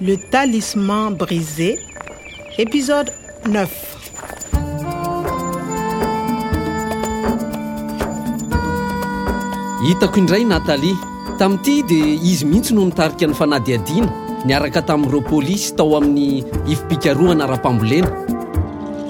[0.00, 1.78] Le talisman brisé,
[2.58, 3.10] épisode
[3.48, 3.68] 9.
[9.84, 10.96] hitako indray natalia
[11.38, 14.10] tamin'ity dia izy mihitsy no nitarika ny fanadiadiana
[14.46, 18.08] niaraka tamin'ireo polisy tao amin'ny ifipikaroana ara-pambolena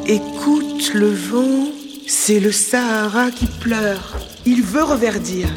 [0.06, 1.72] Écoute le vent,
[2.06, 4.18] c'est le Sahara qui pleure.
[4.44, 5.48] Il veut reverdir.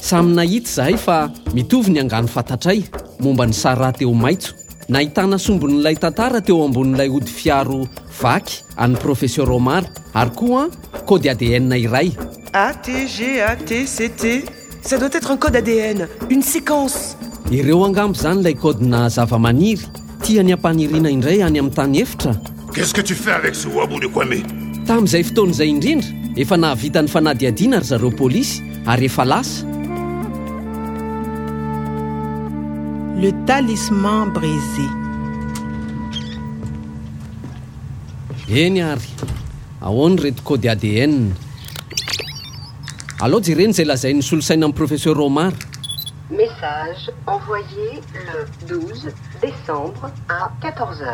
[0.00, 2.84] samy nahita zahay fa mitovy ny angano fantatray
[3.18, 4.54] momba ny sara teo maitso
[4.88, 7.86] nahitana sombon'ilay tantara teo ambonin'ilay ody fiaro
[8.20, 9.82] vaky any professeur omar
[10.14, 10.68] ary koa
[11.06, 12.12] kody adn iray.
[12.52, 14.24] Atg atct
[14.82, 17.16] ça doit être un code adn une séquence.
[17.50, 19.86] Ireo angambo zany ilay kodina zava-maniry
[20.22, 22.32] tiany ampaniriana indray any amin'ny tany efitra
[22.72, 24.42] qu'est-ce que tu fais avec ce wabo de koame
[24.86, 29.75] tamin'izay fotoan'izay indrindra efa nahavita ny fanadiadiana ry zareo polisy ary efa lasa.
[33.16, 34.86] Le talisman brisé.
[38.48, 39.10] eny ary
[39.82, 41.14] ahoany reto kody adn
[43.24, 45.52] aloha jereny izay lazain'ny solosaina amin'ny professeur omar?
[46.30, 47.88] Message envoyé
[48.28, 49.08] le 12
[49.42, 51.08] décembre à 14h.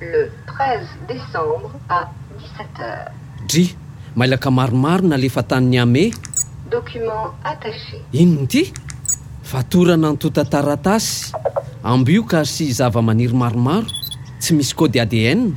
[0.00, 2.08] Le 13 décembre à
[2.40, 3.12] 17h.
[3.48, 3.76] dry
[4.16, 6.10] mailaka maromaro nalefa tanin'ny ame
[6.70, 8.00] Document attaché.
[8.12, 8.72] inony ity
[9.52, 11.32] fatorana nytota taratasy
[11.84, 13.86] ambioka sy zava-maniry maromaro
[14.40, 15.52] tsy misy adn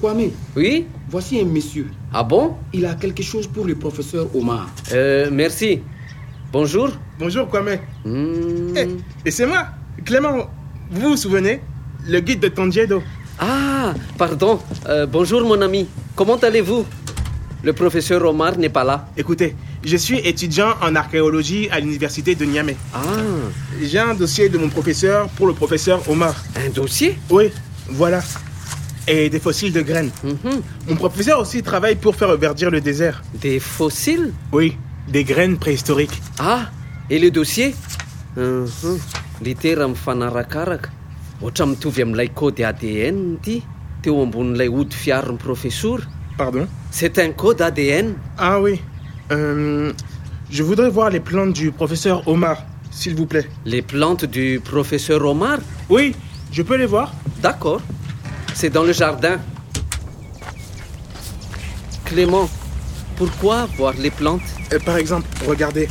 [0.00, 0.84] Kwame, oui?
[1.08, 1.86] voici un monsieur.
[2.12, 2.54] ah bon?
[2.72, 4.68] Il a quelque chose pour le professeur Omar.
[4.92, 5.80] euh, merci
[6.52, 7.78] bonjour Bonjour Kwame.
[8.04, 8.76] Hmm.
[8.76, 8.88] Eh,
[9.24, 9.68] et c'est moi,
[10.04, 10.50] Clément.
[10.90, 11.60] Vous vous souvenez?
[12.06, 13.02] Le guide de Tondiedo.
[13.38, 14.58] Ah, pardon.
[14.86, 15.86] Euh, bonjour mon ami.
[16.14, 16.84] Comment allez-vous?
[17.66, 19.08] Le professeur Omar n'est pas là.
[19.16, 22.76] Écoutez, je suis étudiant en archéologie à l'université de Niamey.
[22.94, 23.00] Ah,
[23.82, 26.36] J'ai un dossier de mon professeur pour le professeur Omar.
[26.64, 27.18] un dossier?
[27.28, 27.50] Oui,
[27.88, 28.22] voilà.
[29.08, 30.12] Et des fossiles de graines.
[30.22, 30.62] Mhm.
[30.88, 33.24] Mon professeur aussi travaille pour faire reverdir le désert.
[33.34, 34.32] Des fossiles?
[34.52, 34.76] Oui,
[35.08, 36.22] des graines préhistoriques.
[36.38, 36.70] Ah,
[37.10, 37.74] et le dossier?
[38.36, 38.98] Mhm.
[39.42, 40.88] litera mifanarakaraka
[41.42, 43.62] ohatra mitovy amin'ilay code ADN ity
[44.02, 45.98] teo ambonin'ilay ody fiarin'ny professeur
[46.36, 46.66] Pardon?
[46.90, 48.80] C'est un code ADN Ah oui.
[49.32, 49.92] Euh,
[50.50, 53.48] je voudrais voir les plantes du professeur Omar, s'il vous plaît.
[53.64, 55.58] les plantes du professeur Omar?
[55.88, 56.14] Oui,
[56.52, 57.80] je peux les voir D'accord.
[58.54, 59.38] C'est dans le jardin.
[62.04, 62.48] Clément,
[63.16, 64.40] pourquoi voir les plantes?
[64.72, 65.88] Euh, Par exemple, regardez.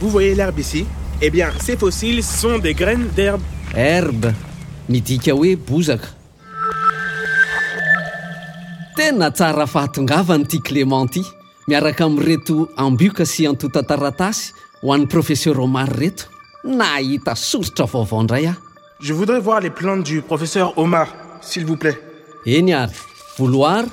[0.00, 0.86] Vous voyez l'herbe ici?
[1.22, 3.40] Eh bien, ces fossiles sont des graines d'herbe.
[3.74, 4.32] herbe
[4.88, 6.06] midika hoe bozaka
[8.96, 11.22] tena tsara fahatongavany ity clément ity
[11.68, 16.24] miaraka amin'reto ambioka sy antota taratasy ho an'ny professeur omar reto.
[16.64, 18.54] Nahita sorotra vaovao indray
[19.00, 21.08] Je voudrais voir les plantes du professeur Omar,
[21.42, 22.00] s'il vous plaît.
[22.46, 22.94] eny ary
[23.38, 23.86] voloara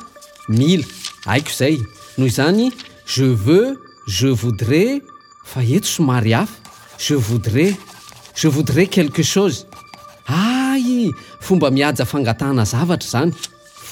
[0.47, 0.85] mila
[1.25, 1.77] haiko izay.
[2.17, 2.71] Noho izany
[3.05, 3.77] je veux
[4.07, 5.01] je voudrais
[5.43, 6.53] fa eto somary hafa.
[6.97, 7.75] Je voudrais
[8.35, 9.65] je voudrais quelque chose.
[10.27, 11.11] Ay
[11.41, 13.33] fomba mihaja fangatahana zavatra zany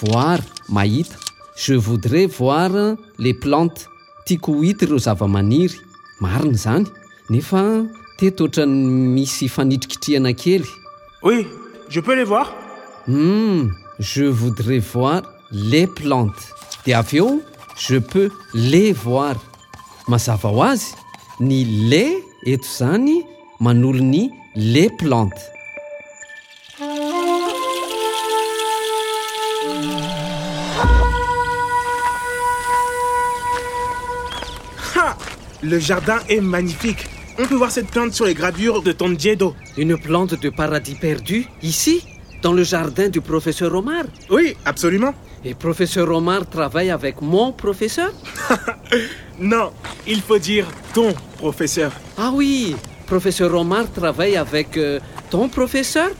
[0.02, 0.40] voir
[0.70, 1.16] mahita.
[1.56, 2.72] Je voudrais voir
[3.18, 3.88] les plantes.
[4.26, 5.78] Tiako ho hita ireo zava-maniry.
[6.20, 6.88] Marina zany.
[7.30, 7.86] Nefa
[8.18, 8.74] teto otrany
[9.16, 10.66] misy fanitrikitrihana kely.
[11.24, 11.48] Oui
[11.90, 12.52] je peux les voir.
[13.08, 16.54] Hum je voudrais voir les plantes.
[16.86, 17.42] De avy eo
[17.78, 19.36] je peux les voir.
[20.08, 20.94] Mazava ho azy.
[21.40, 22.06] Ny le
[22.46, 23.24] eto zany
[23.60, 25.52] manolo ny les plantes
[34.96, 35.18] Ha
[35.64, 37.06] Le jardin est magnifique.
[37.40, 39.56] On peut voir cette plante sur les gravures de Tondiedo.
[39.78, 42.04] Une plante de paradis perdu, ici,
[42.42, 44.04] dans le jardin du professeur Omar.
[44.30, 45.14] Oui, absolument.
[45.44, 48.12] Et professeur Omar travaille avec mon professeur?
[49.40, 49.72] Non,
[50.06, 51.92] il faut dire ton professeur.
[52.16, 52.76] Ah oui,
[53.08, 55.00] professeur Omar travaille avec euh,
[55.32, 56.12] ton professeur?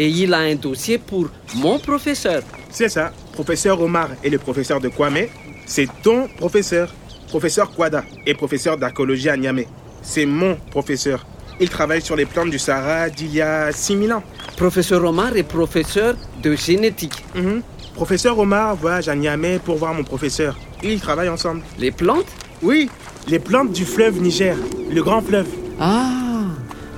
[0.00, 2.42] Et il a un dossier pour mon professeur.
[2.70, 5.26] C'est ça, professeur Omar et le professeur de Kwame,
[5.66, 6.94] c'est ton professeur.
[7.26, 9.66] Professeur Kwada et professeur d'archéologie à Niamey.
[10.00, 11.26] C'est mon professeur.
[11.60, 14.22] Il travaille sur les plantes du Sahara d'il y a 6000 ans.
[14.56, 17.24] Professeur Omar est professeur de génétique.
[17.34, 17.60] Mhm.
[17.94, 20.56] Professeur Omar voyage à Niamey pour voir mon professeur.
[20.82, 21.62] Ils travaillent ensemble.
[21.78, 22.24] Les plantes?
[22.62, 22.88] Oui,
[23.26, 24.56] les plantes du fleuve Niger,
[24.90, 25.48] le grand fleuve.
[25.80, 26.08] Ah,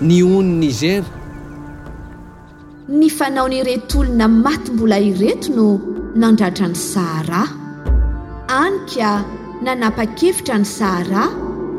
[0.03, 1.03] ony Niger.
[2.91, 5.67] ny fanaon'ireto olona maty mbola ireto no
[6.21, 7.43] nandratra ny sahara.
[8.63, 9.11] Anika
[9.63, 11.25] nanapa-kevitra ny sahara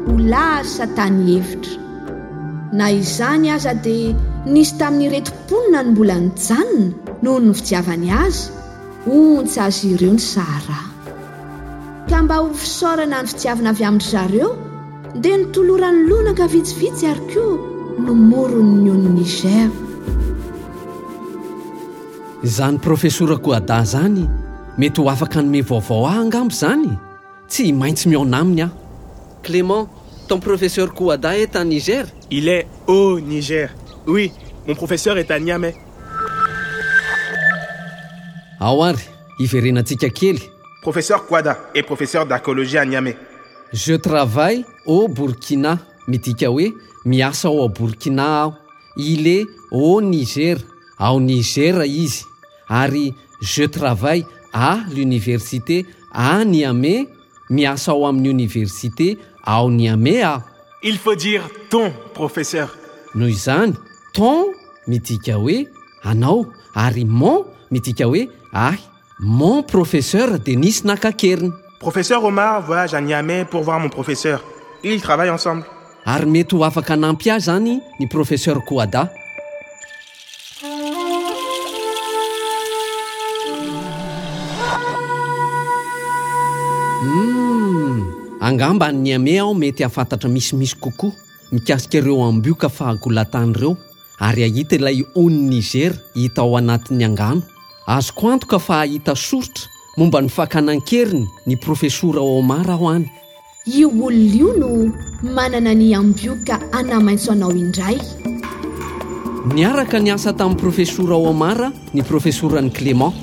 [0.06, 1.76] ho lasa tany hevitra.
[2.78, 4.16] Na izany aza dia
[4.54, 8.48] nisy tamin'nyretomponina ny mbola nyjanona noho ny fijiavany azy
[9.12, 10.80] ontsy azy ireo ny sahara.
[12.08, 14.50] Ka mba ho fisaorana ny fidiavana avy amin-dry zareo
[15.22, 17.60] dia nitolorany lonaka vitsivitsy ary koa
[18.00, 19.91] nomorony nyon niger.
[22.44, 24.28] Izany profesora koada zany.
[24.78, 26.90] Mety ho afaka nome vaovao ah angambo zany.
[27.48, 28.72] Tsy maintsy miaona aminy aho.
[29.44, 29.90] Clément
[30.28, 32.06] ton professeur koada est à niger.
[32.32, 33.70] Il est au Niger.
[34.08, 34.32] Oui,
[34.68, 35.76] mon professeur est à Niamey.
[38.60, 39.02] ao ary
[39.40, 40.40] iverenantsika kely.
[40.82, 43.16] Professeur Kwada est professeur d'archéologie à Niamey.
[43.74, 45.80] je travaille au burkina.
[46.08, 46.74] Midika hoe
[47.06, 48.54] miasa ao a burkina aho.
[48.98, 50.58] Il est au niger.
[50.98, 52.26] Ao niger izy
[52.72, 57.08] ary je travaille à l'université à Niamey.
[57.50, 60.22] Miasa ao amin'ny université ao Niamey.
[60.24, 60.42] A
[60.84, 62.76] il faut dire ton professeur.
[63.14, 63.74] Noho izany
[64.14, 64.46] ton
[64.88, 65.68] midika hoe
[66.04, 66.48] anao.
[66.74, 68.80] Ary mon midika hoe ahy
[69.20, 74.44] mon professeur de nisy nakakeriny professeur omar voyage à Niamey pour voir mon professeur.
[74.84, 75.64] Ils travaillent ensemble.
[76.06, 79.12] Ary mety ho afaka nampy ah zany ny professeur koada
[87.02, 91.12] Mmm, angamba ny ame aho mety hahafantatra misimisy kokoa.
[91.52, 93.78] Mikasikaireo ambioka fahakolatanyireo
[94.20, 97.42] ary ahita ilay ony niger hita ao anatin'ny angano.
[97.88, 99.66] Azoko antoka fa hahita sorotra
[99.98, 103.10] momba ny fakanan-keriny ny profesora omara aho any
[103.66, 104.94] io olona io no
[105.24, 107.98] manana ny ambioka anamaintso anao indray.
[109.54, 113.14] Niaraka ny asa tamin'ny profesora omara ny profesoran'i clément.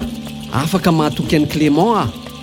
[0.52, 2.27] Afaka mahatoky an'i clément ah